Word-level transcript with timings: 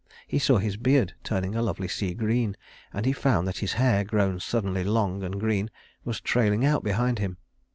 He 0.25 0.39
saw 0.39 0.57
his 0.57 0.77
beard 0.77 1.13
turning 1.23 1.53
a 1.53 1.61
lovely 1.61 1.87
sea 1.87 2.15
green; 2.15 2.57
and 2.91 3.05
he 3.05 3.13
found 3.13 3.47
that 3.47 3.59
his 3.59 3.73
hair, 3.73 4.03
grown 4.03 4.39
suddenly 4.39 4.83
long 4.83 5.21
and 5.21 5.39
green, 5.39 5.69
was 6.03 6.19
trailing 6.19 6.65
out 6.65 6.83
behind 6.83 7.19
him. 7.19 7.37